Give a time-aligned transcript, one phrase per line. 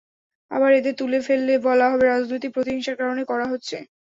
[0.51, 3.77] আবার এদের তুলে ফেললে বলা হবে, রাজনৈতিক প্রতিহিংসার কারণে করা হচ্ছে।